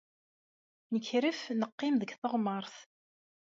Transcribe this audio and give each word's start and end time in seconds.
Nekref, 0.93 1.39
neqqim 1.59 1.95
deg 1.97 2.11
teɣmert. 2.21 2.75